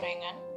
[0.00, 0.49] gorengan.